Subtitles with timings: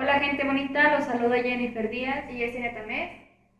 [0.00, 3.10] Hola gente bonita, los saluda Jennifer Díaz y Yesenia Tamés.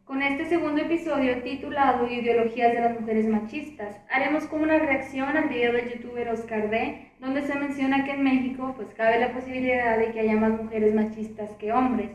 [0.04, 5.48] Con este segundo episodio titulado Ideologías de las mujeres machistas, haremos como una reacción al
[5.48, 9.98] video del youtuber Oscar D, donde se menciona que en México pues cabe la posibilidad
[9.98, 12.12] de que haya más mujeres machistas que hombres.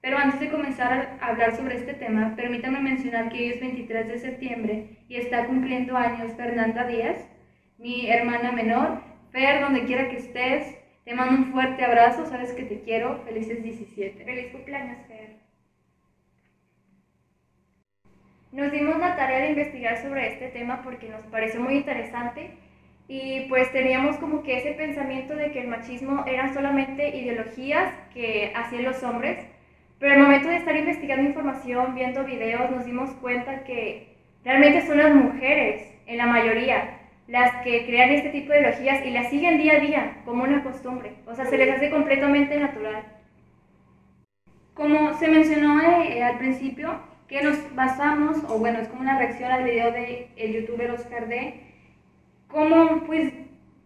[0.00, 4.06] Pero antes de comenzar a hablar sobre este tema, permítanme mencionar que hoy es 23
[4.06, 7.16] de septiembre y está cumpliendo años Fernanda Díaz,
[7.78, 9.02] mi hermana menor.
[9.32, 13.22] Fer, donde quiera que estés, te mando un fuerte abrazo, sabes que te quiero.
[13.24, 14.24] Felices 17.
[14.24, 15.36] Feliz cumpleaños, Fer.
[18.50, 22.50] Nos dimos la tarea de investigar sobre este tema porque nos pareció muy interesante
[23.06, 28.52] y pues teníamos como que ese pensamiento de que el machismo eran solamente ideologías que
[28.56, 29.46] hacían los hombres,
[30.00, 34.98] pero al momento de estar investigando información, viendo videos, nos dimos cuenta que realmente son
[34.98, 39.58] las mujeres, en la mayoría, las que crean este tipo de ideologías y las siguen
[39.58, 41.14] día a día como una costumbre.
[41.26, 43.04] O sea, se les hace completamente natural.
[44.74, 49.50] Como se mencionó eh, al principio, que nos basamos, o bueno, es como una reacción
[49.50, 51.60] al video del el youtuber Oscar D,
[52.48, 53.32] como pues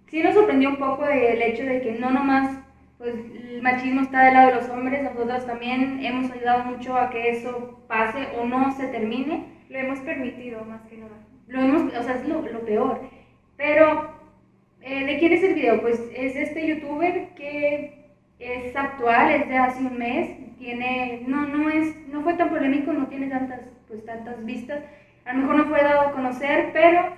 [0.08, 2.58] sí nos sorprendió un poco el hecho de que no nomás
[3.00, 7.08] pues el machismo está del lado de los hombres, nosotros también hemos ayudado mucho a
[7.08, 9.46] que eso pase o no se termine.
[9.70, 11.16] Lo hemos permitido más que nada.
[11.46, 13.00] Lo hemos, o sea, es lo, lo peor.
[13.60, 14.14] Pero,
[14.80, 15.82] eh, ¿de quién es el video?
[15.82, 18.06] Pues es este youtuber que
[18.38, 22.90] es actual, es de hace un mes, tiene, no, no, es, no fue tan polémico,
[22.94, 24.82] no tiene tantas, pues, tantas vistas,
[25.26, 27.12] a lo mejor no fue dado a conocer, pero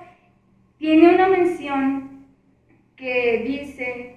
[0.79, 2.27] tiene una mención
[2.97, 4.17] que dice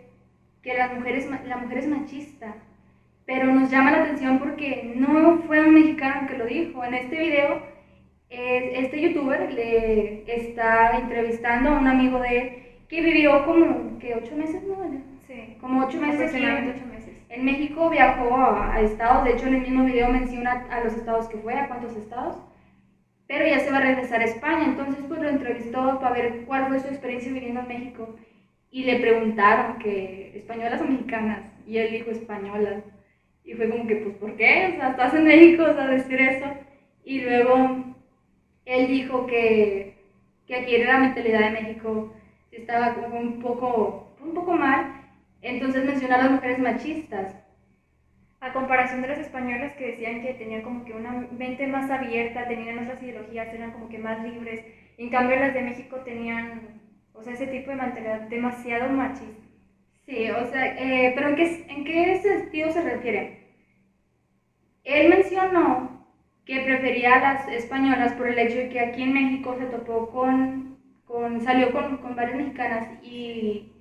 [0.64, 2.56] que las mujeres, la mujer es machista,
[3.28, 6.84] pero nos llama la atención porque no fue un mexicano que lo dijo.
[6.84, 7.75] En este video
[8.36, 12.52] este youtuber le está entrevistando a un amigo de él
[12.88, 14.76] que vivió como que ocho meses, ¿no?
[15.28, 16.22] Sí, como ocho meses.
[16.22, 17.22] Aproximadamente ocho meses.
[17.30, 21.28] En México viajó a, estados, de hecho en el mismo video menciona a los estados
[21.28, 22.38] que fue, a cuántos estados,
[23.28, 26.68] pero ya se va a regresar a España, entonces pues lo entrevistó para ver cuál
[26.68, 28.16] fue su experiencia viviendo en México
[28.70, 32.84] y le preguntaron que españolas o mexicanas y él dijo españolas
[33.44, 34.74] y fue como que pues ¿por qué?
[34.74, 36.46] O sea, estás en México, o sea, decir eso
[37.04, 37.95] y luego
[38.66, 39.96] él dijo que,
[40.48, 42.14] que aquí era la mentalidad de México
[42.52, 45.02] estaba como un poco, un poco mal,
[45.42, 47.36] entonces mencionó a las mujeres machistas.
[48.40, 52.48] A comparación de las españolas que decían que tenían como que una mente más abierta,
[52.48, 54.64] tenían otras ideologías, eran como que más libres,
[54.98, 56.82] en cambio las de México tenían,
[57.14, 59.44] o sea, ese tipo de mentalidad demasiado machista.
[60.06, 63.40] Sí, o sea, eh, pero ¿en qué, ¿en qué sentido se refiere?
[64.86, 65.95] Él mencionó
[66.46, 70.10] que prefería a las españolas por el hecho de que aquí en México se topó
[70.12, 73.72] con, con salió con, con varias mexicanas y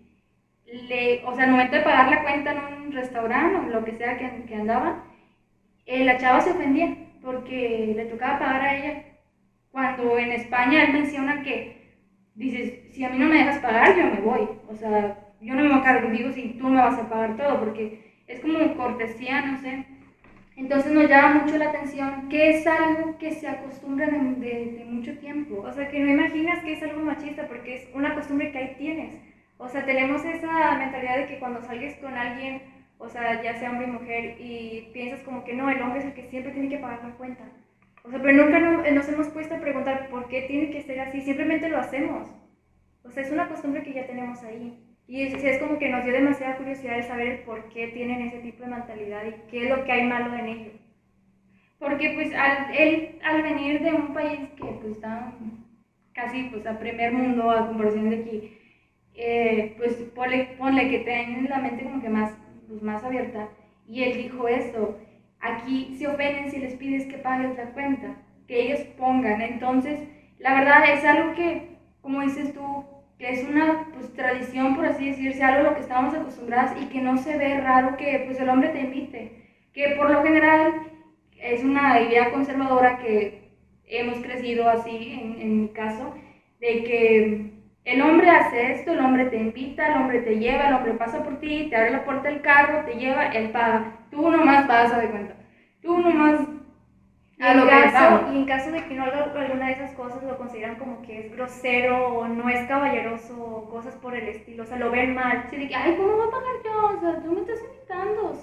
[0.67, 3.93] le, o sea, al momento de pagar la cuenta en un restaurante o lo que
[3.93, 5.05] sea que, que andaba,
[5.87, 9.05] eh, la chava se ofendía porque le tocaba pagar a ella.
[9.71, 11.99] Cuando en España él menciona que,
[12.35, 14.49] dices, si a mí no me dejas pagar, yo me voy.
[14.69, 17.37] O sea, yo no me voy a cargar contigo si tú me vas a pagar
[17.37, 19.85] todo, porque es como cortesía, no sé.
[20.57, 25.61] Entonces nos llama mucho la atención que es algo que se acostumbra de, mucho tiempo.
[25.61, 28.75] O sea, que no imaginas que es algo machista porque es una costumbre que ahí
[28.79, 29.17] tienes.
[29.59, 32.63] O sea, tenemos esa mentalidad de que cuando salgues con alguien,
[32.99, 36.07] o sea, ya sea hombre y mujer, y piensas como que no, el hombre es
[36.07, 37.45] el que siempre tiene que pagar la cuenta.
[38.05, 41.21] O sea, pero nunca nos hemos puesto a preguntar por qué tiene que ser así,
[41.23, 42.29] simplemente lo hacemos.
[43.03, 44.84] O sea, es una costumbre que ya tenemos ahí.
[45.07, 48.65] Y es, como que nos dio demasiada curiosidad de saber por qué tienen ese tipo
[48.65, 50.73] de mentalidad y qué es lo que hay malo en ellos.
[51.79, 55.35] Porque pues al, él al venir de un país que pues está
[56.15, 58.59] casi pues a primer mundo a comparación de aquí,
[59.15, 62.33] eh, pues ponle, ponle, que tienen la mente como que más,
[62.69, 63.49] pues, más abierta.
[63.87, 64.99] Y él dijo eso,
[65.41, 68.17] aquí se ofenden si les pides que pagues la cuenta,
[68.49, 69.43] que ellos pongan.
[69.43, 70.01] Entonces,
[70.39, 72.85] la verdad es algo que, como dices tú,
[73.19, 76.87] que es una pues, tradición, por así decirse, algo a lo que estamos acostumbradas y
[76.87, 79.45] que no se ve raro que pues, el hombre te invite.
[79.73, 80.73] Que por lo general
[81.39, 83.51] es una idea conservadora que
[83.87, 86.15] hemos crecido así, en, mi caso,
[86.61, 87.51] de que
[87.85, 91.23] el hombre hace esto, el hombre te invita, el hombre te lleva, el hombre pasa
[91.23, 94.07] por ti, te abre la puerta del carro, te lleva, él paga.
[94.11, 95.37] Tú nomás vas a de cuenta.
[95.83, 96.41] Tú nomás
[97.37, 100.39] y en, caso, y en caso de que no haga alguna de esas cosas, lo
[100.39, 104.63] consideran como que es grosero o no es caballeroso o cosas por el estilo.
[104.63, 105.45] O sea, lo ven mal.
[105.51, 106.97] Sí, de que, ay, ¿cómo voy a pagar yo?
[106.97, 108.41] O sea, tú me estás invitando.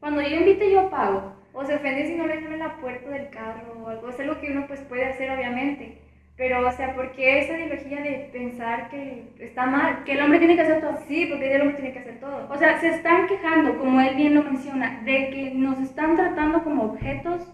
[0.00, 1.34] Cuando yo invite, yo pago.
[1.52, 4.08] O se ofende si no le abren la puerta del carro o algo.
[4.08, 6.00] Es algo que uno pues puede hacer, obviamente.
[6.36, 10.04] Pero, o sea, ¿por qué esa ideología de pensar que está mal?
[10.04, 10.96] Que el hombre tiene que hacer todo.
[11.06, 12.48] Sí, porque el hombre tiene que hacer todo.
[12.48, 16.64] O sea, se están quejando, como él bien lo menciona, de que nos están tratando
[16.64, 17.46] como objetos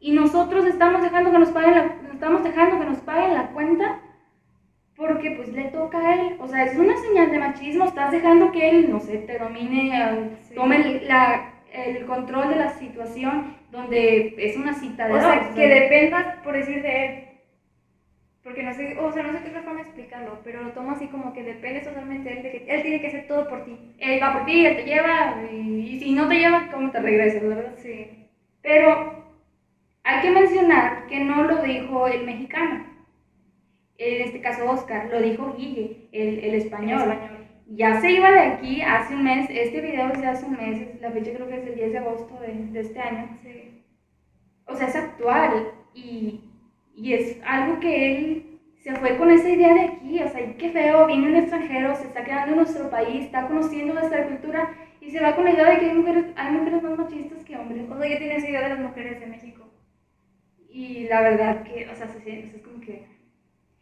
[0.00, 4.00] y nosotros estamos dejando que nos paguen la, estamos dejando que nos paguen la cuenta
[4.96, 6.36] porque pues le toca a él.
[6.40, 10.30] O sea, es una señal de machismo, estás dejando que él, no sé, te domine,
[10.54, 15.14] tome el, la, el control de la situación donde es una cita de...
[15.14, 17.26] O sea, que dependas, por decir, de él
[18.46, 21.08] porque no sé, o sea, no sé qué otra forma explicarlo, pero lo tomo así
[21.08, 23.76] como que depende totalmente de él, de que él tiene que hacer todo por ti.
[23.98, 27.42] Él va por ti, él te lleva, y, si no te lleva, ¿cómo te regresas,
[27.42, 27.74] verdad?
[27.78, 28.28] Sí.
[28.62, 29.25] Pero
[30.06, 32.86] hay que mencionar que no lo dijo el mexicano,
[33.98, 37.02] en este caso Oscar, lo dijo Guille, el, el español.
[37.02, 37.46] El español.
[37.68, 41.00] Ya se iba de aquí hace un mes, este video es de hace un mes,
[41.00, 43.38] la fecha creo que es el 10 de agosto de, de este año.
[43.42, 43.84] Sí.
[44.66, 46.46] O sea, es actual y
[46.96, 50.70] y es algo que él se fue con esa idea de aquí, o sea, qué
[50.70, 55.10] feo, viene un extranjero, se está quedando en nuestro país, está conociendo nuestra cultura y
[55.10, 57.84] se va con la idea de que hay mujeres, hay mujeres más machistas que hombres.
[57.90, 59.65] O sea, ya tiene esa idea de las mujeres de México.
[60.76, 63.06] Y la verdad que, o sea, se siente, es como que...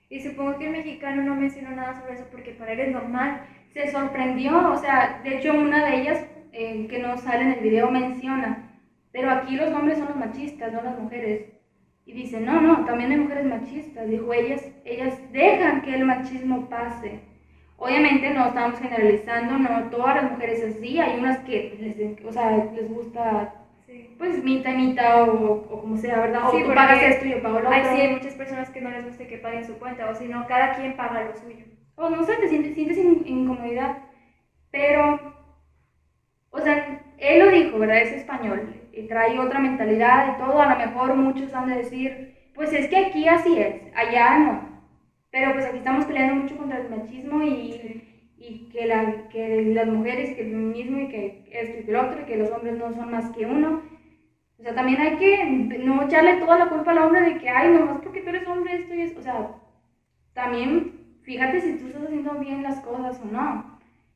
[0.08, 3.40] Y supongo que el mexicano no mencionó nada sobre eso porque para él es normal.
[3.72, 7.60] Se sorprendió, o sea, de hecho una de ellas, eh, que no sale en el
[7.60, 8.78] video, menciona,
[9.10, 11.46] pero aquí los hombres son los machistas, no las mujeres.
[12.06, 14.08] Y dice, no, no, también hay mujeres machistas.
[14.08, 17.22] Dijo, ellas, ellas dejan que el machismo pase.
[17.76, 22.56] Obviamente no estamos generalizando, no todas las mujeres así, hay unas que les, o sea,
[22.72, 23.63] les gusta
[24.18, 26.50] pues mitad o, o, como sea, ¿verdad?
[26.50, 27.84] Sí, o tú pagas esto yo pago lo otro.
[27.92, 30.46] sí, hay muchas personas que no les gusta que paguen su cuenta, o si no,
[30.46, 31.64] cada quien paga lo suyo.
[31.96, 33.98] O no sé, te sientes, sientes incomodidad.
[34.70, 35.20] Pero,
[36.50, 37.98] o sea, él lo dijo, ¿verdad?
[37.98, 42.50] Es español y trae otra mentalidad y todo, a lo mejor muchos han de decir,
[42.54, 44.74] pues es que aquí así es, allá no.
[45.30, 48.13] Pero pues aquí estamos peleando mucho contra el machismo y,
[48.46, 52.02] y que, la, que las mujeres, que el feminismo y que esto y que lo
[52.02, 53.82] otro, y que los hombres no son más que uno.
[54.58, 55.44] O sea, también hay que
[55.84, 58.76] no echarle toda la culpa al hombre de que, ay, nomás porque tú eres hombre,
[58.76, 59.18] esto y eso.
[59.18, 59.50] O sea,
[60.32, 63.74] también fíjate si tú estás haciendo bien las cosas o no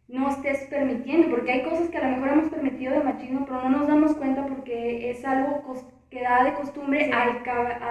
[0.09, 3.69] no estés permitiendo, porque hay cosas que a lo mejor hemos permitido de machismo, pero
[3.69, 5.63] no nos damos cuenta porque es algo
[6.11, 7.43] que da de costumbre al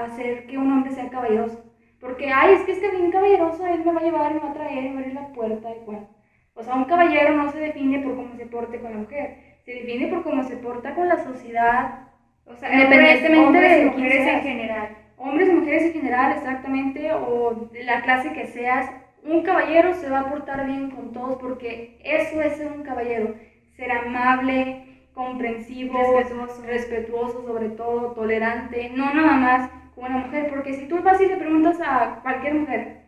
[0.03, 1.63] hacer que un hombre sea caballeroso.
[1.99, 4.49] Porque, ay, es que es que bien caballeroso, él me va a llevar, me va
[4.49, 6.16] a traer, me va a abrir la puerta, y bueno.
[6.57, 9.73] O sea, un caballero no se define por cómo se porte con la mujer, se
[9.73, 12.07] define por cómo se porta con la sociedad,
[12.45, 14.89] o sea, independientemente hombres, de mujeres en general.
[15.17, 18.89] Hombres y mujeres en general, exactamente, o la clase que seas,
[19.23, 23.35] un caballero se va a portar bien con todos porque eso es ser un caballero,
[23.75, 24.83] ser amable,
[25.13, 26.63] comprensivo, respetuoso.
[26.63, 31.27] respetuoso sobre todo, tolerante, no nada más con una mujer, porque si tú vas y
[31.27, 33.06] le preguntas a cualquier mujer,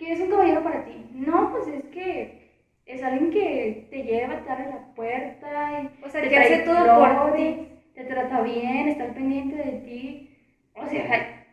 [0.00, 1.06] ¿qué es un caballero para ti?
[1.12, 2.40] No, pues es que
[2.86, 7.22] es alguien que te lleva, te abre la puerta, y o sea, que hace todo
[7.22, 10.30] por ti, te trata bien, está pendiente de ti,
[10.74, 11.44] o sea,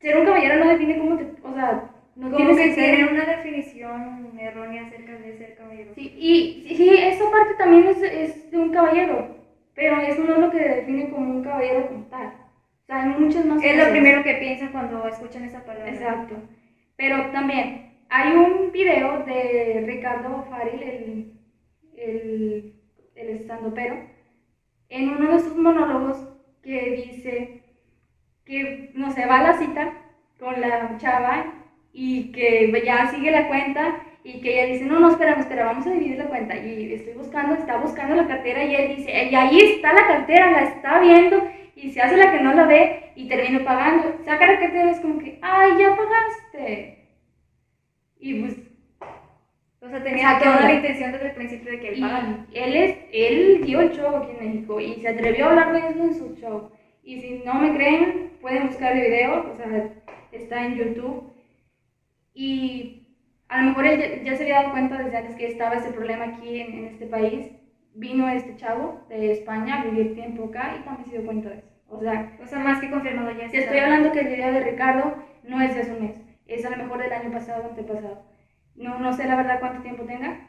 [0.00, 4.38] ser un caballero no define cómo te, o sea, no tienes que, tener una definición
[4.38, 5.92] errónea acerca de ser caballero.
[5.94, 9.36] Sí, y sí, esa parte también es, es, de un caballero,
[9.74, 12.28] pero eso no es lo que define como un caballero como tal.
[12.28, 15.92] O sea, hay muchas más Es lo primero que piensan cuando escuchan esa palabra.
[15.92, 16.36] Exacto.
[16.98, 21.32] Pero también hay un video de Ricardo Faril, el,
[21.96, 22.74] el,
[23.14, 23.96] el estandopero,
[24.88, 26.18] en uno de sus monólogos
[26.60, 27.62] que dice
[28.44, 29.92] que, no sé, va a la cita
[30.40, 31.54] con la chava
[31.92, 35.86] y que ya sigue la cuenta y que ella dice, no, no, espera, espera, vamos
[35.86, 36.56] a dividir la cuenta.
[36.56, 40.50] Y estoy buscando, está buscando la cartera y él dice, y ahí está la cartera,
[40.50, 41.48] la está viendo
[41.80, 44.18] y se hace la que no la ve y termina pagando.
[44.24, 47.08] Saca la cartera y es como que, ay, ya pagaste.
[48.20, 48.56] Y pues...
[49.80, 52.04] O sea, tenía toda la intención desde el principio de que él
[52.52, 55.88] Él, es, él dio el show aquí en México y se atrevió a hablar de
[55.90, 56.70] eso en su show.
[57.04, 59.92] Y si no me creen, pueden buscar el video, o sea,
[60.32, 61.32] está en YouTube
[62.34, 63.06] y
[63.48, 66.24] a lo mejor él ya, se había dado cuenta desde antes que estaba ese problema
[66.24, 67.46] aquí en, este país.
[67.98, 71.58] Vino este chavo de España a vivir tiempo acá y también se dio cuenta de
[71.58, 71.68] eso.
[71.88, 73.48] O sea, o sea más que confirmado ya.
[73.48, 76.64] Te estoy hablando que el video de Ricardo no es de hace un mes, es
[76.64, 78.22] a lo mejor del año pasado o antepasado.
[78.76, 80.48] No, no sé la verdad cuánto tiempo tenga.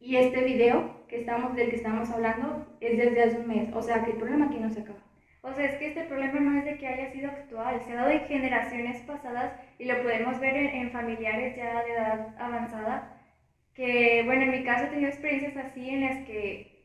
[0.00, 3.68] Y este video que estamos, del que estamos hablando es desde hace un mes.
[3.72, 4.98] O sea que el problema aquí no se acaba.
[5.42, 7.96] O sea, es que este problema no es de que haya sido actual, se ha
[7.96, 13.19] dado en generaciones pasadas y lo podemos ver en, familiares ya de edad avanzada,
[13.80, 16.84] que, bueno, en mi caso he tenido experiencias así en las que,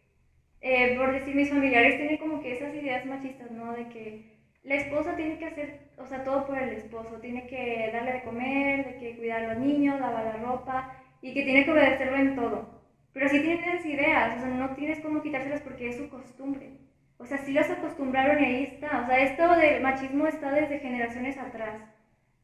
[0.61, 3.73] eh, por decir, mis familiares tienen como que esas ideas machistas, ¿no?
[3.73, 4.23] De que
[4.63, 8.23] la esposa tiene que hacer, o sea, todo por el esposo, tiene que darle de
[8.23, 12.17] comer, de que cuidar a los niños, lavar la ropa y que tiene que obedecerlo
[12.17, 12.81] en todo.
[13.11, 16.77] Pero si tienes ideas, o sea, no tienes cómo quitárselas porque es su costumbre.
[17.17, 19.01] O sea, sí las acostumbraron y ahí está.
[19.01, 21.81] O sea, esto del machismo está desde generaciones atrás.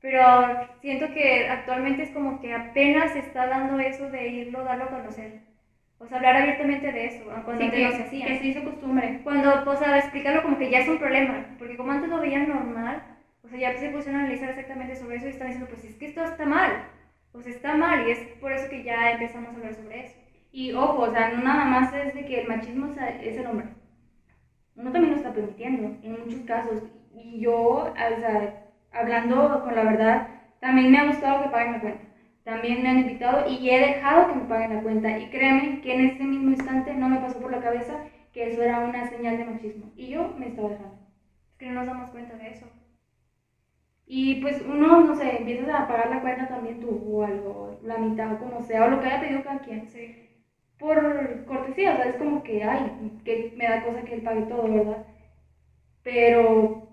[0.01, 0.21] Pero
[0.81, 4.89] siento que actualmente es como que apenas se está dando eso de irlo, darlo a
[4.89, 5.41] conocer.
[5.99, 8.25] O sea, hablar abiertamente de eso, cuando antes no se hacía.
[8.25, 9.21] Que se hizo costumbre.
[9.23, 12.49] Cuando, o sea, explicarlo como que ya es un problema, porque como antes lo veían
[12.49, 13.03] normal,
[13.43, 15.95] o sea, ya se pusieron a analizar exactamente sobre eso y están diciendo, pues es
[15.97, 16.85] que esto está mal,
[17.31, 20.17] pues está mal, y es por eso que ya empezamos a hablar sobre eso.
[20.51, 22.91] Y ojo, o sea, no nada más es de que el machismo
[23.21, 23.67] es el hombre.
[24.75, 26.81] Uno también lo está permitiendo, en muchos casos.
[27.13, 30.27] Y yo, o sea, hablando con la verdad,
[30.59, 32.11] también me ha gustado que paguen la cuenta
[32.43, 35.17] también me han invitado y he dejado que me paguen la cuenta.
[35.17, 38.63] Y créeme que en ese mismo instante no me pasó por la cabeza que eso
[38.63, 39.91] era una señal de machismo.
[39.95, 40.97] Y yo me estaba dejando.
[41.51, 42.67] Es que no nos damos cuenta de eso.
[44.05, 47.97] Y pues uno, no sé, empiezas a pagar la cuenta también tú o algo, la
[47.97, 49.87] mitad o como sea, o lo que haya pedido cada quien.
[49.87, 50.27] Sí.
[50.77, 54.41] Por cortesía, o sea, es como que, ay, que me da cosa que él pague
[54.43, 55.05] todo, ¿verdad?
[56.03, 56.90] Pero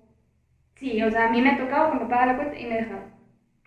[0.78, 2.74] sí, o sea, a mí me ha tocado que me paga la cuenta y me
[2.74, 3.02] he dejado.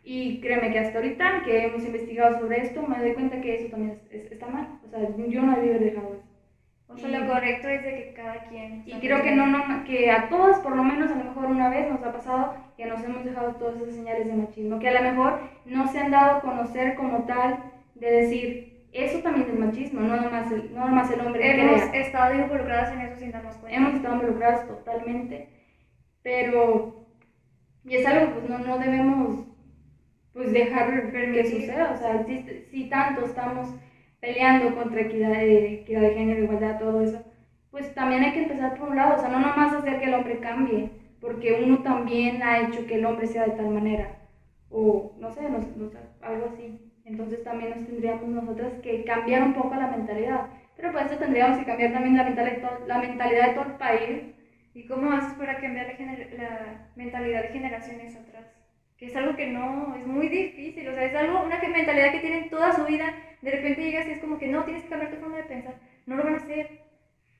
[0.03, 3.70] Y créeme que hasta ahorita que hemos investigado sobre esto, me doy cuenta que eso
[3.70, 4.80] también está mal.
[4.86, 6.32] O sea, yo no debí haber dejado eso.
[6.88, 8.84] O sea, lo correcto es de que cada quien...
[8.86, 11.70] Y creo que, no, no, que a todas, por lo menos a lo mejor una
[11.70, 15.01] vez nos ha pasado que nos hemos dejado todas esas señales de machismo, que a
[15.01, 17.60] lo mejor no se han dado a conocer como tal
[17.96, 21.62] de decir, eso también es machismo, no nomás el, no nomás el hombre.
[21.62, 23.77] Hemos estado involucradas en eso sin darnos cuenta.
[23.77, 25.48] Hemos estado involucradas totalmente,
[26.24, 27.00] pero...
[27.83, 29.45] Y es algo, pues no, no debemos
[30.33, 31.91] pues dejar que suceda.
[31.93, 33.69] O sea, si, tanto estamos
[34.19, 37.23] peleando contra equidad de, equidad de género, igualdad, todo eso,
[37.71, 39.15] pues también hay que empezar por un lado.
[39.17, 42.95] O sea, no nomás hacer que el hombre cambie, porque uno también ha hecho que
[42.95, 44.17] el hombre sea de tal manera.
[44.69, 45.57] O no sé, no,
[46.21, 46.79] algo así.
[47.03, 50.47] Entonces también nos tendríamos nosotras que cambiar un poco la mentalidad.
[50.77, 54.21] Pero para eso tendríamos que cambiar también la mentalidad, la mentalidad de todo el país.
[54.73, 58.61] ¿Y cómo haces para cambiar la, la mentalidad de generaciones atrás?
[59.01, 62.19] que es algo que no, es muy difícil, o sea, es algo, una mentalidad que
[62.19, 63.11] tienen toda su vida,
[63.41, 65.73] de repente llegas y es como que no, tienes que cambiar tu forma de pensar,
[66.05, 66.81] no lo van a hacer.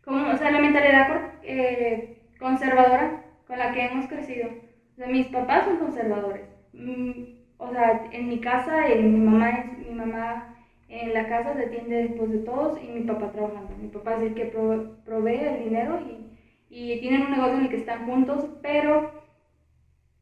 [0.04, 4.48] Como, o sea, la mentalidad eh, conservadora con la que hemos crecido.
[4.48, 6.42] O sea, mis papás son conservadores.
[6.74, 7.12] Mm,
[7.60, 10.56] o sea, en mi casa, en mi mamá, mi mamá
[10.90, 13.76] en la casa se atiende después de todos y mi papá trabajando.
[13.80, 16.31] Mi papá es el que provee el dinero y,
[16.72, 19.12] y tienen un negocio en el que están juntos, pero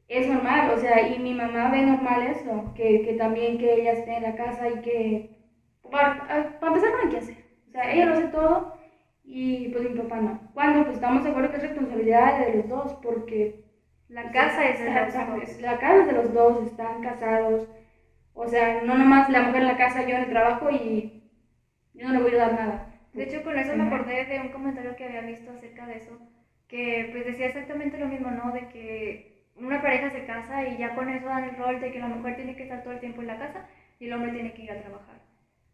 [0.07, 3.93] es normal, o sea, y mi mamá ve normal eso, que, que también que ella
[3.93, 5.29] esté en la casa y que,
[5.91, 6.27] para,
[6.59, 7.37] para empezar no hay que hacer,
[7.67, 8.73] o sea, ella lo hace todo
[9.23, 10.51] y pues mi papá no.
[10.53, 13.63] Cuando pues estamos de acuerdo que es responsabilidad de los dos, porque
[14.07, 15.61] la casa es de los dos.
[15.61, 17.67] La casa es de los dos, están casados,
[18.33, 21.23] o sea, no nomás la mujer en la casa, yo en el trabajo y
[21.93, 23.01] yo no le voy a dar nada.
[23.13, 26.17] De hecho, con eso me acordé de un comentario que había visto acerca de eso,
[26.69, 28.53] que pues decía exactamente lo mismo, ¿no?
[28.53, 31.99] De que una pareja se casa y ya con eso dan el rol de que
[31.99, 33.67] la mujer tiene que estar todo el tiempo en la casa
[33.99, 35.19] y el hombre tiene que ir a trabajar.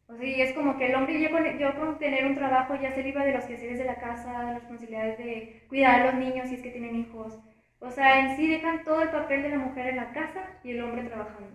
[0.08, 2.76] O sea, y es como que el hombre, yo con, yo con tener un trabajo
[2.76, 6.06] ya se libre de los quehaceres de la casa, de las responsabilidades de cuidar a
[6.06, 7.40] los niños si es que tienen hijos.
[7.80, 10.72] O sea, en sí dejan todo el papel de la mujer en la casa y
[10.72, 11.50] el hombre trabajando.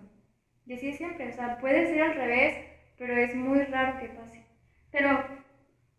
[0.65, 2.55] Y así es siempre, o sea, puede ser al revés,
[2.97, 4.45] pero es muy raro que pase.
[4.91, 5.23] Pero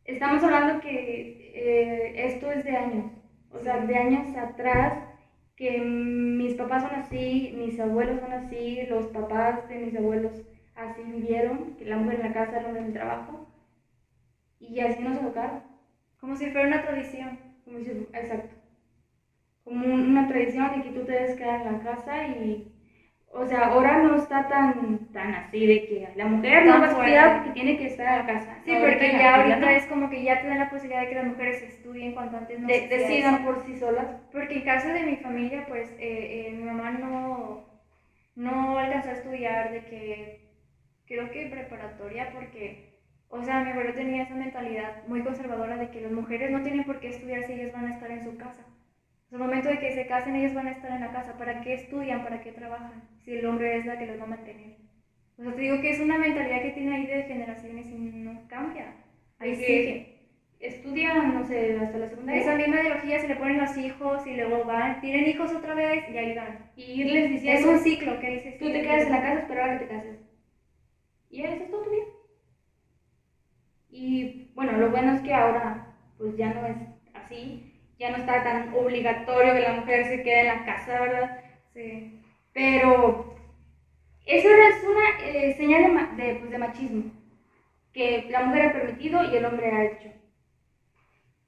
[0.05, 3.13] estamos hablando que eh, esto es de años,
[3.53, 5.09] o sea, de años atrás
[5.57, 10.33] que mis papás son así, mis abuelos son así, los papás de mis abuelos
[10.75, 13.47] así vivieron, que la mujer en la casa, el hombre en el trabajo,
[14.59, 15.61] y así nos educaron.
[16.21, 17.39] Como si fuera una tradición.
[17.65, 18.55] Como si, exacto.
[19.65, 22.72] Como una tradición de que tú te debes quedar en la casa y
[23.35, 26.91] o sea, ahora no está tan, tan así de que la mujer no va a
[26.91, 28.59] estudiar porque tiene que estar en la casa.
[28.63, 31.25] Sí, porque ya ahorita es como que ya te dan la posibilidad de que las
[31.25, 34.07] mujeres estudien cuanto antes no de, decidan por sí solas.
[34.31, 37.65] Porque en caso de mi familia, pues eh, eh, mi mamá no,
[38.35, 40.51] no alcanzó a estudiar de que,
[41.07, 46.03] creo que preparatoria, porque, o sea, mi abuelo tenía esa mentalidad muy conservadora de que
[46.03, 48.63] las mujeres no tienen por qué estudiar si ellas van a estar en su casa.
[49.33, 51.39] En el momento de que se casen, ellas van a estar en la casa.
[51.39, 52.23] ¿Para qué estudian?
[52.23, 53.03] ¿Para qué trabajan?
[53.25, 54.77] Si el hombre es la que los va a mantener.
[55.39, 58.47] O sea, te digo que es una mentalidad que tiene ahí de generaciones y no
[58.47, 58.93] cambia.
[59.39, 60.29] Ahí sigue.
[60.61, 62.43] Estudian, no sé, hasta la secundaria.
[62.43, 66.05] Esa misma ideología se le ponen los hijos y luego van, tienen hijos otra vez
[66.11, 66.71] y ahí van.
[66.77, 67.71] Y irles diciendo.
[67.71, 68.59] Es un ciclo que dices.
[68.59, 70.19] Tú te quedas en la casa, esperar a que te cases.
[71.31, 72.05] Y eso es todo tu vida.
[73.89, 76.77] Y bueno, lo bueno es que ahora, pues ya no es
[77.15, 77.72] así
[78.03, 81.45] ya no está tan obligatorio que la mujer se quede en la casa, ¿verdad?
[81.73, 82.21] Sí.
[82.53, 83.37] Pero
[84.27, 87.13] eso es una eh, señal de, de, pues, de machismo,
[87.93, 90.13] que la mujer ha permitido y el hombre ha hecho.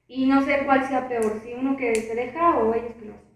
[0.06, 3.14] Y no sé cuál sea peor, si uno que se deja o ellos que lo
[3.14, 3.34] hacen.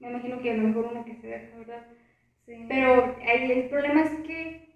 [0.00, 1.86] Me imagino que a lo mejor uno que se deja, ¿verdad?
[2.46, 2.66] Sí.
[2.68, 4.74] Pero el problema es que,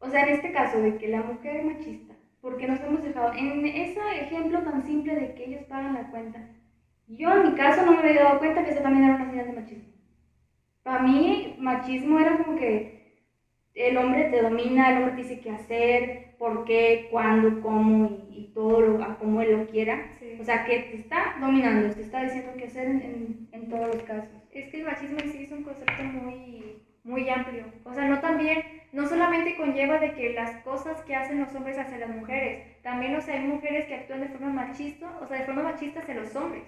[0.00, 2.07] o sea, en este caso de que la mujer es machista,
[2.40, 6.40] porque nos hemos dejado, en ese ejemplo tan simple de que ellos pagan la cuenta,
[7.08, 9.46] yo en mi caso no me había dado cuenta que eso también era una señal
[9.46, 9.88] de machismo.
[10.82, 13.18] Para mí, machismo era como que
[13.74, 18.40] el hombre te domina, el hombre te dice qué hacer, por qué, cuándo, cómo y,
[18.40, 20.16] y todo lo, a como él lo quiera.
[20.18, 20.36] Sí.
[20.40, 23.88] O sea, que te está dominando, te está diciendo qué hacer en, en- en todos
[23.94, 24.30] los casos.
[24.50, 27.64] Es que el machismo en sí es un concepto muy, muy amplio.
[27.84, 28.62] O sea, no también,
[28.92, 33.16] no solamente conlleva de que las cosas que hacen los hombres hacia las mujeres, también,
[33.16, 36.14] o sea, hay mujeres que actúan de forma machista, o sea, de forma machista hacia
[36.14, 36.64] los hombres.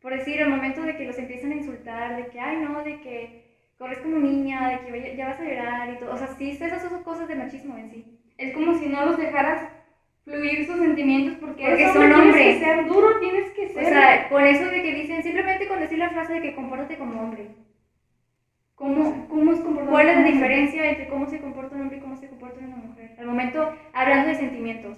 [0.00, 3.00] Por decir, el momento de que los empiezan a insultar, de que, ay, no, de
[3.00, 3.42] que
[3.78, 6.12] corres como niña, de que ya vas a llorar y todo.
[6.14, 8.18] O sea, sí, esas son cosas de machismo en sí.
[8.38, 9.68] Es como si no los dejaras
[10.24, 12.34] fluir sus sentimientos porque, Porque eres son hombre, hombres.
[12.42, 13.84] Tienes que ser duro, tienes que O ser.
[13.84, 17.20] sea, con eso de que dicen, simplemente con decir la frase de que compórtate como
[17.20, 17.48] hombre.
[18.82, 22.16] ¿Cómo, cómo es ¿Cuál es la diferencia entre cómo se comporta un hombre y cómo
[22.16, 23.14] se comporta una mujer?
[23.18, 24.96] Al momento, hablando de sentimientos.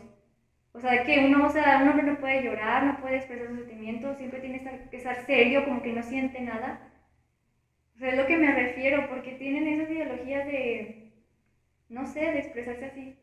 [0.74, 3.58] O sea, que uno, o sea, un hombre no puede llorar, no puede expresar sus
[3.58, 6.80] sentimientos, siempre tiene que estar- serio, como que no siente nada.
[7.96, 10.94] O sea, es lo que me refiero, porque tienen esas ideologías de,
[11.90, 13.14] no sé, de expresarse así.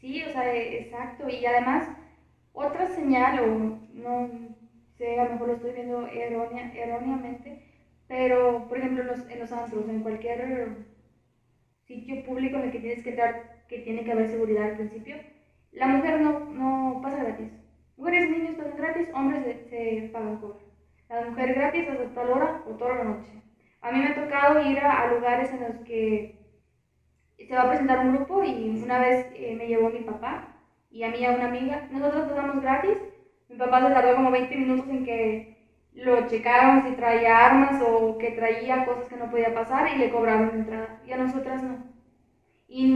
[0.00, 1.28] Sí, o sea, e- exacto.
[1.28, 1.88] Y además,
[2.52, 4.28] otra señal, o no
[4.96, 7.58] sé, a lo mejor lo estoy viendo errónea, erróneamente,
[8.08, 10.68] pero por ejemplo en los, en los antros, en cualquier
[11.84, 15.16] sitio público en el que tienes que entrar, que tiene que haber seguridad al principio,
[15.72, 17.52] la mujer no, no pasa gratis.
[17.96, 20.64] Mujeres y niños pasan gratis, hombres se, se pagan cobra.
[21.08, 23.30] La mujer gratis hasta tal hora o toda la noche.
[23.80, 26.38] A mí me ha tocado ir a, a lugares en los que
[27.36, 30.56] se va a presentar un grupo y una vez eh, me llevó mi papá
[30.90, 31.88] y a mí a una amiga.
[31.90, 32.98] Nosotros pasamos gratis.
[33.48, 35.57] Mi papá se tardó como 20 minutos en que
[36.04, 40.10] lo checaron si traía armas o que traía cosas que no podía pasar y le
[40.10, 41.00] cobraron entrada.
[41.06, 41.74] Y a nosotras no.
[42.68, 42.86] Y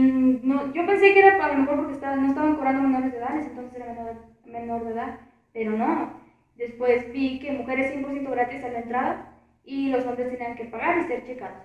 [0.41, 3.17] no, yo pensé que era a lo mejor porque estaba- no estaban cobrando menores de
[3.19, 5.19] edad, entonces era menor, menor de edad,
[5.53, 6.13] pero no.
[6.55, 9.25] Después vi que mujeres 100% gratis a la entrada
[9.63, 11.63] y los hombres tenían que pagar y ser checados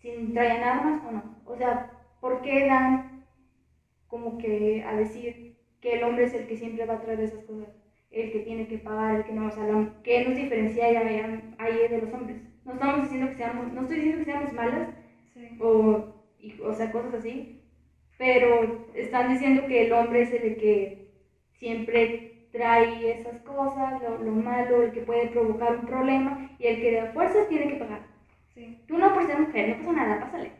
[0.00, 1.22] si traían armas o no.
[1.46, 3.02] O sea, ¿por qué dan
[4.08, 7.42] como que a decir que el hombre es el que siempre va a traer esas
[7.44, 7.68] cosas?
[8.14, 11.20] El que tiene que pagar, el que no, o sea, la- ¿qué nos diferencia ahí,
[11.58, 12.38] ahí de los hombres?
[12.64, 14.88] No estamos diciendo que seamos, no estoy diciendo que seamos malas,
[15.34, 15.56] Sí.
[15.60, 16.04] o,
[16.38, 17.58] y- o sea, cosas así,
[18.18, 18.48] pero
[18.94, 20.96] están diciendo que el hombre es el que
[21.58, 26.80] siempre trae esas cosas, lo, lo malo, el que puede provocar un problema y el
[26.80, 28.02] que de fuerzas tiene que pagar.
[28.54, 28.78] Sí.
[28.86, 30.52] Tú no por ser mujer, no pasa nada, pásale.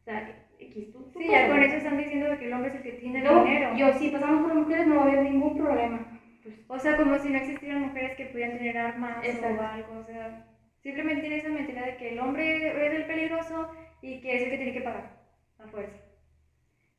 [0.00, 0.26] O sea,
[0.58, 2.92] X, tú, tú Sí, ya con eso están diciendo que el hombre es el que
[2.92, 3.76] tiene el Yo, dinero.
[3.76, 6.11] yo, si pasamos por mujeres no va a haber ningún problema.
[6.42, 9.62] Pues, O sea, como si no existieran mujeres que pudieran tener armas Exacto.
[9.62, 9.98] o algo.
[10.00, 10.46] O sea,
[10.82, 14.50] simplemente tiene esa mentalidad de que el hombre es el peligroso y que es el
[14.50, 15.22] que tiene que pagar
[15.58, 15.96] a fuerza.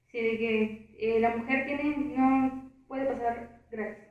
[0.07, 4.03] sí, de que eh, la mujer tiene, no puede pasar gratis.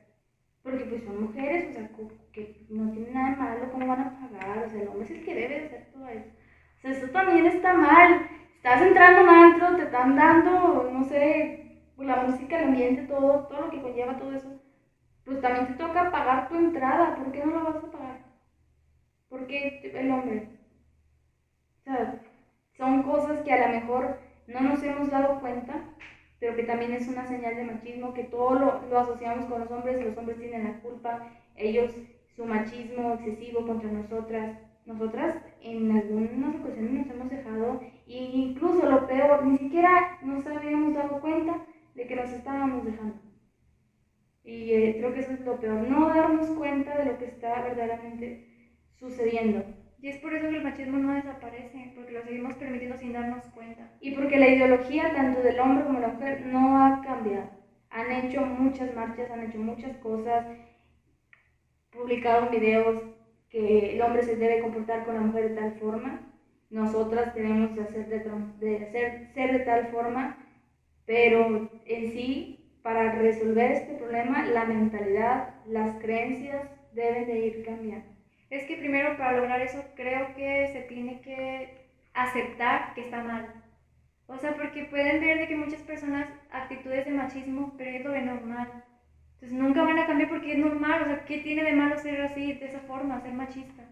[0.63, 1.89] Porque pues son mujeres, o sea,
[2.31, 4.65] que no tienen nada de malo, ¿cómo van a pagar?
[4.65, 6.29] O sea, el hombre es el que debe de hacer todo eso.
[6.77, 8.29] O sea, eso también está mal.
[8.57, 13.61] Estás entrando un antro, te están dando, no sé, la música, el ambiente, todo, todo
[13.61, 14.62] lo que conlleva todo eso.
[15.25, 17.15] Pues también te toca pagar tu entrada.
[17.15, 18.25] ¿Por qué no la vas a pagar?
[19.29, 20.47] Porque el hombre.
[21.79, 22.21] O sea,
[22.77, 25.73] son cosas que a lo mejor no nos hemos dado cuenta,
[26.39, 29.71] pero que también es una señal de machismo, que todo lo, lo asociamos con los
[29.71, 31.91] hombres, los hombres tienen la culpa, ellos,
[32.35, 39.07] su machismo excesivo contra nosotras, nosotras en algunas ocasiones nos hemos dejado, e incluso lo
[39.07, 43.32] peor, ni siquiera nos habíamos dado cuenta de que nos estábamos dejando.
[44.43, 47.61] Y eh, creo que eso es lo peor, no darnos cuenta de lo que está
[47.61, 48.47] verdaderamente
[48.95, 49.63] sucediendo.
[50.01, 53.45] Y es por eso que el machismo no desaparece, porque lo seguimos permitiendo sin darnos
[53.55, 53.89] cuenta.
[54.01, 57.49] Y porque la ideología tanto del hombre como de la mujer no ha cambiado.
[57.89, 60.45] Han hecho muchas marchas, han hecho muchas cosas,
[61.91, 63.01] publicado videos
[63.49, 66.33] que el hombre se debe comportar con la mujer de tal forma,
[66.69, 70.37] nosotras debemos de hacer de, de hacer, ser de tal forma,
[71.05, 78.05] pero en sí, para resolver este problema, la mentalidad, las creencias deben de ir cambiando.
[78.49, 83.47] Es que primero para lograr eso creo que se tiene que aceptar que está mal.
[84.27, 88.33] O sea, porque pueden ver de que muchas personas actitudes de machismo, pero es lo
[88.33, 88.83] normal.
[89.35, 92.21] Entonces nunca van a cambiar porque es normal, o sea, ¿qué tiene de malo ser
[92.21, 93.83] así, de esa forma, ser machista?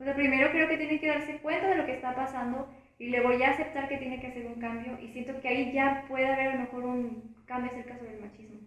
[0.00, 3.10] O sea, primero creo que tienen que darse cuenta de lo que está pasando y
[3.10, 6.26] luego ya aceptar que tiene que hacer un cambio y siento que ahí ya puede
[6.26, 8.60] haber a lo mejor un cambio acerca sobre el machismo.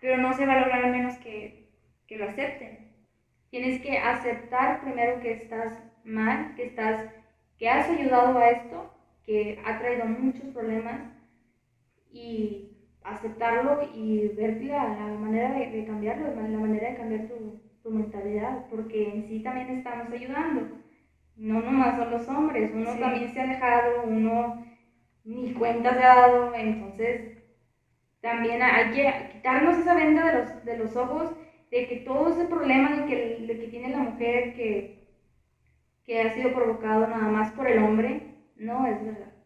[0.00, 1.68] Pero no se va a lograr a menos que,
[2.06, 2.90] que lo acepten.
[3.50, 7.10] Tienes que aceptar primero que estás mal, que estás,
[7.58, 8.92] que has ayudado a esto,
[9.24, 11.00] que ha traído muchos problemas
[12.12, 17.60] y aceptarlo y ver la, la manera de, de, cambiarlo, la manera de cambiar tu,
[17.82, 20.85] tu, mentalidad, porque en sí también estamos ayudando.
[21.36, 22.98] No nomás son los hombres, uno sí.
[22.98, 24.64] también se ha dejado, uno
[25.24, 27.38] ni cuenta se ha dado, entonces
[28.20, 31.30] también hay que quitarnos esa venda de los, de los ojos
[31.70, 35.08] de que todo ese problema de que, de que tiene la mujer que,
[36.04, 38.22] que ha sido provocado nada más por el hombre,
[38.56, 39.36] no es verdad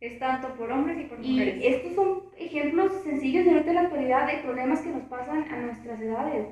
[0.00, 1.56] es tanto por hombres y por mujeres.
[1.56, 6.00] Y estos son ejemplos sencillos de la actualidad de problemas que nos pasan a nuestras
[6.00, 6.46] edades.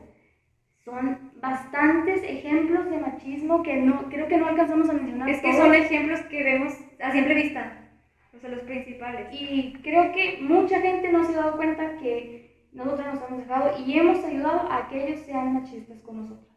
[0.87, 5.29] Son bastantes ejemplos de machismo que no creo que no alcanzamos a mencionar.
[5.29, 7.91] Es que son ejemplos que vemos a simple vista,
[8.33, 9.27] o sea, los principales.
[9.33, 13.85] Y creo que mucha gente no se ha dado cuenta que nosotros nos hemos dejado
[13.85, 16.57] y hemos ayudado a que ellos sean machistas con nosotros.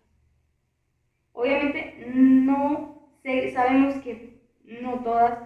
[1.34, 3.10] Obviamente no
[3.52, 5.40] sabemos que no todas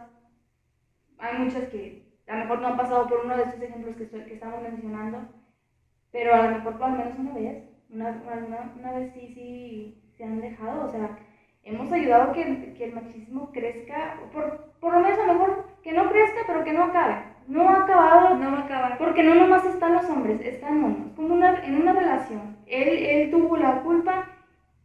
[1.20, 4.10] hay muchas que a lo mejor no han pasado por uno de estos ejemplos que,
[4.10, 5.20] que estamos mencionando,
[6.12, 10.04] pero a lo mejor por al menos una vez, una, una, una vez sí, sí
[10.18, 11.18] se han dejado, o sea,
[11.64, 15.66] hemos ayudado a que, que, el machismo crezca, por, por lo menos a lo mejor
[15.84, 17.34] que no crezca, pero que no acabe.
[17.48, 18.36] No ha acabado.
[18.36, 18.98] No va a acabar.
[18.98, 21.12] Porque no nomás están los hombres, están unos.
[21.12, 22.56] Como una, en una relación.
[22.68, 24.34] Él, él tuvo la culpa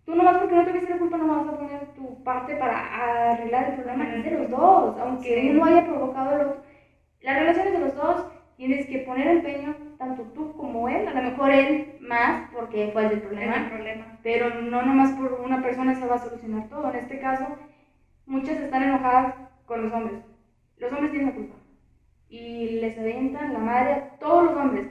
[0.09, 3.68] Tú nomás porque no tuviste la culpa no vas a poner tu parte para arreglar
[3.68, 6.62] el problema, es de los dos, aunque uno haya provocado el otro.
[7.21, 8.25] Las relaciones de los dos
[8.57, 13.06] tienes que poner empeño, tanto tú como él, a lo mejor él más porque fue
[13.06, 16.90] el problema, el problema, pero no nomás por una persona se va a solucionar todo.
[16.90, 17.46] En este caso,
[18.26, 19.34] muchas están enojadas
[19.66, 20.22] con los hombres.
[20.78, 21.56] Los hombres tienen la culpa
[22.28, 24.87] y les avientan la madre a todos los hombres,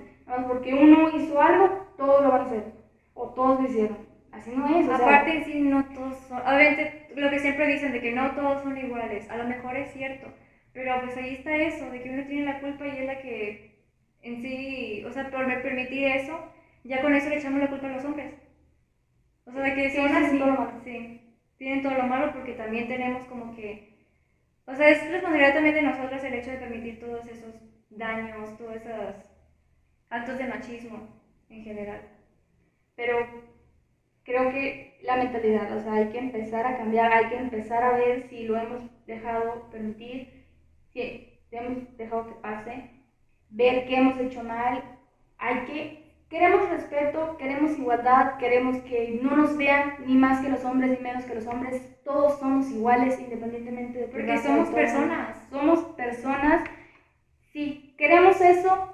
[0.47, 2.73] porque uno hizo algo, todos lo van a hacer,
[3.13, 3.97] o todos lo hicieron.
[4.31, 4.89] Así no es.
[4.89, 6.39] Aparte, sí, no todos son.
[6.39, 9.91] Obviamente, lo que siempre dicen de que no todos son iguales, a lo mejor es
[9.93, 10.27] cierto,
[10.73, 13.66] pero pues ahí está eso, de que uno tiene la culpa y es la que
[14.27, 16.37] en sí, o sea, por permitir eso,
[16.83, 18.33] ya con eso le echamos la culpa a los hombres.
[19.45, 20.41] O sea, de que son así,
[20.83, 23.97] sí, tienen todo lo malo porque también tenemos como que.
[24.65, 27.55] O sea, es responsabilidad también de nosotros el hecho de permitir todos esos
[27.89, 29.15] daños, todos esos
[30.09, 31.07] actos de machismo
[31.49, 32.01] en general.
[32.95, 33.25] Pero
[34.23, 37.97] creo que la mentalidad, o sea, hay que empezar a cambiar, hay que empezar a
[37.97, 40.45] ver si lo hemos dejado permitir,
[40.91, 42.96] si hemos dejado que pase,
[43.49, 44.83] ver qué hemos hecho mal,
[45.37, 50.63] hay que, queremos respeto, queremos igualdad, queremos que no nos vean ni más que los
[50.65, 55.37] hombres ni menos que los hombres, todos somos iguales independientemente de Porque somos personas.
[55.49, 56.69] Somos personas.
[57.51, 58.93] Si queremos eso,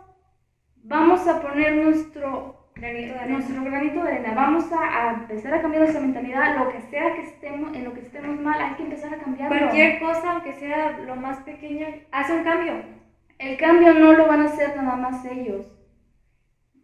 [0.83, 4.33] vamos a poner nuestro Granito de nuestro granito de arena.
[4.33, 6.57] Vamos a, a, empezar a cambiar nuestra mentalidad.
[6.57, 9.57] Lo que sea que estemos, en lo que estemos mal, hay que empezar a cambiarlo.
[9.57, 13.02] Cualquier cosa, aunque sea lo más pequeño, hace un cambio.
[13.43, 15.65] El cambio no lo van a hacer nada más ellos.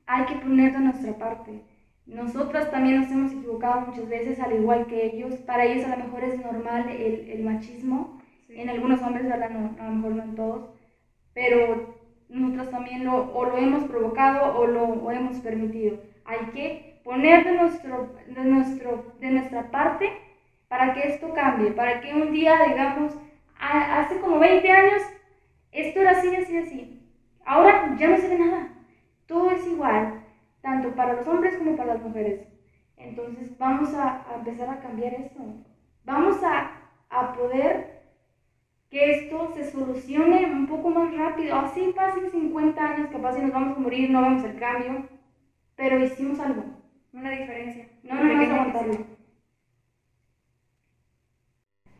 [0.06, 1.63] Hay que poner de nuestra parte.
[2.06, 5.36] Nosotras también nos hemos equivocado muchas veces, al igual que ellos.
[5.36, 8.19] Para ellos a lo mejor es normal el, el machismo.
[8.45, 8.60] Sí.
[8.60, 9.52] En algunos hombres, ¿verdad?
[9.52, 10.69] No, a lo mejor no en todos.
[11.34, 11.95] Pero
[12.28, 15.98] nosotros también lo, o lo hemos provocado o lo o hemos permitido.
[16.26, 20.12] Hay que poner de, nuestro, de, nuestro, de nuestra parte
[20.67, 23.13] para que esto cambie, para que un día, digamos,
[23.58, 25.02] hace como 20 años,
[25.71, 27.12] esto era así, así, así.
[27.45, 28.69] Ahora ya no se ve nada.
[29.25, 30.23] Todo es igual,
[30.62, 32.47] tanto para los hombres como para las mujeres.
[32.97, 35.39] Entonces vamos a, a empezar a cambiar esto.
[36.03, 36.71] Vamos a,
[37.10, 37.99] a poder
[38.89, 41.55] que esto se solucione un poco más rápido.
[41.55, 45.08] Así pasen 50 años, capaz si nos vamos a morir, no vemos el cambio,
[45.75, 46.63] pero hicimos algo.
[47.13, 47.88] Una diferencia.
[48.03, 49.19] No, no, no.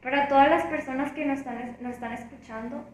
[0.01, 2.86] Para todas las personas que nos están, nos están escuchando,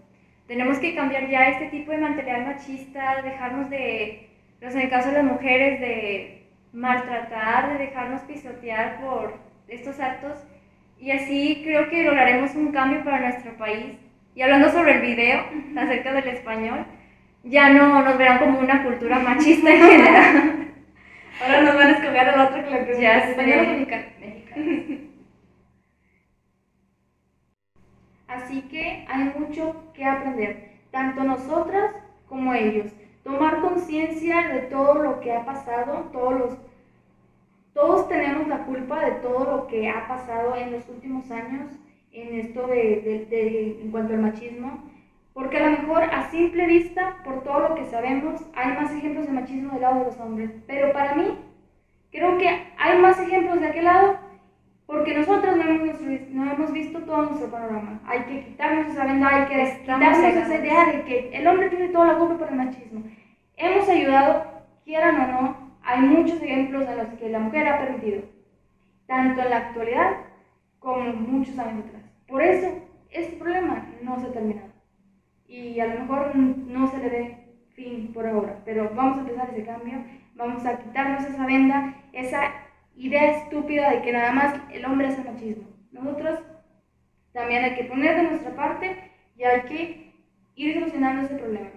[0.48, 4.30] tenemos que cambiar ya este tipo de material machista, dejarnos de,
[4.60, 10.38] pues en el caso de las mujeres, de maltratar, de dejarnos pisotear por estos actos
[11.00, 13.98] y así creo que lograremos un cambio para nuestro país.
[14.36, 15.46] Y hablando sobre el video,
[15.78, 16.86] acerca del español,
[17.44, 20.68] ya no nos verán como una cultura machista en general.
[21.42, 24.04] Ahora nos van a escoger al otro que ya es español mexicano.
[28.28, 31.96] Así que hay mucho que aprender, tanto nosotras
[32.28, 32.92] como ellos.
[33.24, 36.58] Tomar conciencia de todo lo que ha pasado, todos
[37.76, 41.74] todos tenemos la culpa de todo lo que ha pasado en los últimos años
[42.14, 44.82] en esto de, de, en cuanto al machismo,
[45.34, 49.26] porque a lo mejor a simple vista, por todo lo que sabemos, hay más ejemplos
[49.26, 51.38] de machismo del lado de los hombres, pero para mí
[52.12, 54.20] creo que hay más ejemplos de aquel lado
[54.86, 58.00] porque nosotros no hemos, no hemos visto todo nuestro panorama.
[58.06, 61.90] Hay que quitarnos esa venda, hay que quitarnos esa idea de que el hombre tiene
[61.90, 63.04] toda la culpa por el machismo.
[63.58, 64.46] Hemos ayudado,
[64.84, 68.24] quieran o no, hay muchos ejemplos en los que la mujer ha permitido,
[69.08, 70.18] tanto en la actualidad
[70.80, 72.04] como muchos años atrás.
[72.28, 72.68] Por eso,
[73.10, 74.70] este problema no se ha terminado.
[75.48, 79.50] Y a lo mejor no se le dé fin por ahora, pero vamos a empezar
[79.52, 80.00] ese cambio,
[80.36, 82.65] vamos a quitarnos esa venda, esa
[82.96, 85.68] idea estúpida de que nada más el hombre hace machismo.
[85.92, 86.40] Nosotros
[87.34, 90.14] también hay que poner de nuestra parte y hay que
[90.56, 91.72] ir solucionando ese problema.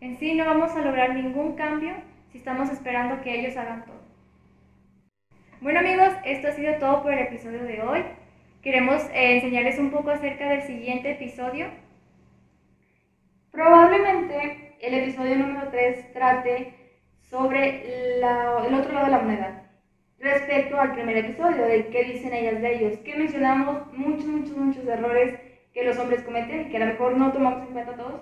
[0.00, 1.94] En sí no vamos a lograr ningún cambio
[2.30, 4.02] si estamos esperando que ellos hagan todo.
[5.60, 8.02] Bueno amigos, esto ha sido todo por el episodio de hoy.
[8.62, 11.66] Queremos eh, enseñarles un poco acerca del siguiente episodio.
[13.50, 16.81] Probablemente el episodio número 3 trate
[17.32, 19.62] sobre el otro lado de la moneda.
[20.18, 24.86] Respecto al primer episodio, de qué dicen ellas de ellos, que mencionamos muchos, muchos, muchos
[24.86, 25.40] errores
[25.72, 28.20] que los hombres cometen, que a lo mejor no tomamos en cuenta todos,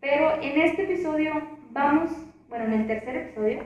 [0.00, 1.32] pero en este episodio
[1.70, 2.10] vamos,
[2.48, 3.62] bueno, en el tercer episodio,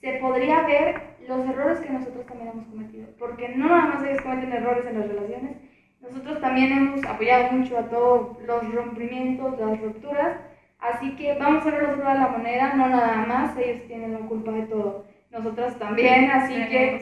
[0.00, 4.22] se podría ver los errores que nosotros también hemos cometido, porque no nada más ellos
[4.22, 5.56] cometen errores en las relaciones,
[6.00, 10.38] nosotros también hemos apoyado mucho a todos los rompimientos, las rupturas,
[10.80, 14.20] así que vamos a ver los de la moneda, no nada más ellos tienen la
[14.20, 17.00] culpa de todo, nosotros también, así que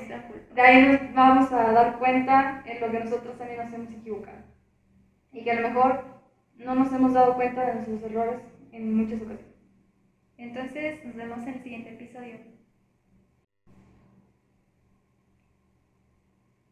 [0.54, 4.38] de ahí nos vamos a dar cuenta en lo que nosotros también nos hemos equivocado.
[5.32, 6.04] Y que a lo mejor
[6.56, 8.40] no nos hemos dado cuenta de nuestros errores
[8.72, 9.54] en muchas ocasiones.
[10.36, 12.36] Entonces, nos vemos en el siguiente episodio.